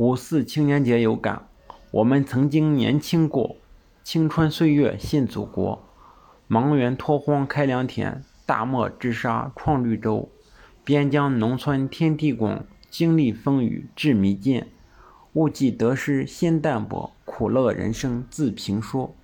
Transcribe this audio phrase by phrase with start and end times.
[0.00, 1.46] 五四青年节有感，
[1.90, 3.56] 我们曾经年轻过，
[4.02, 5.84] 青春岁月信祖国，
[6.48, 10.30] 茫原拓荒开良田，大漠治沙创绿洲，
[10.84, 14.68] 边疆农村天地广，经历风雨志弥坚，
[15.34, 19.14] 物计得失先淡泊，苦乐人生自评说。